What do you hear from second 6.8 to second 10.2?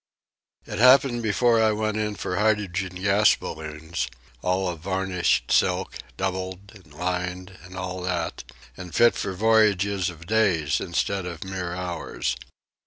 lined, and all that, and fit for voyages